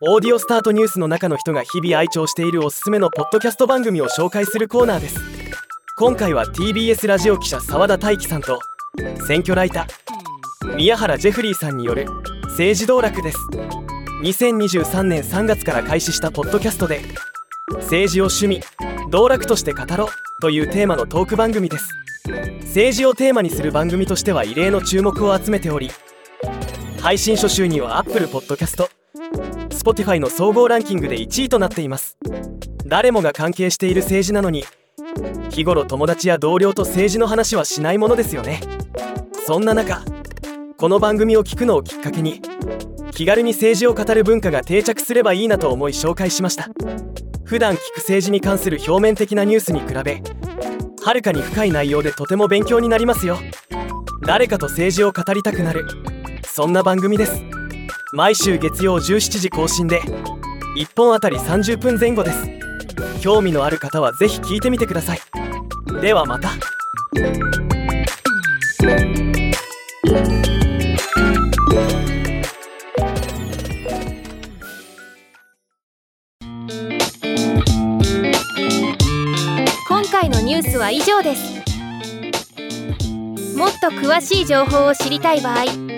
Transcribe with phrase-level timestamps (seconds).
[0.00, 5.18] オーディオスタートニュースの中の人が日々愛聴しているおすすめのポッドキャスト番組を紹介するコーナーです。
[5.96, 8.60] 今回は TBS ラジオ記者澤田大樹さんと
[9.26, 10.76] 選挙ライター。
[10.76, 12.06] 宮原ジェフリーさんによる
[12.44, 13.38] 政治道楽です。
[14.22, 17.00] 2023年3月から開始したポッドキャストで
[17.72, 18.60] 政治を趣味
[19.10, 20.08] 道楽として語ろう
[20.40, 21.88] というテーマのトーク番組です。
[22.66, 25.90] 政治をテーマにする番組としては異例の注目を集めており
[27.00, 28.97] 配信初週には Apple Podcast
[29.78, 32.18] Spotify の総合ランキングで1位となっています。
[32.84, 34.64] 誰もが関係している政治なのに
[35.50, 38.60] 日頃友達や同僚と政治の話はしないものですよね。
[39.46, 40.02] そんな中
[40.76, 42.42] この番組を聞くのをきっかけに
[43.12, 46.68] 気軽に政治を語る文化が定着すればいいなと思い紹介しました。
[47.44, 50.22] 普段聞く政治に関する表面的なニュースに比べ
[51.02, 53.38] はるかに深い内容でとても勉強になりますよ。
[54.22, 55.86] 誰かと政治を語りたくなる。
[56.44, 57.57] そんな番組です。
[58.12, 60.00] 毎週月曜17時更新で
[60.76, 62.48] 1本あたり30分前後です。
[63.20, 65.20] 興味のある方はぜひ聞いてみてください。
[66.00, 66.48] ではまた。
[79.86, 81.58] 今回のニュースは以上です。
[83.54, 85.64] もっと詳しい情報を知りたい場合「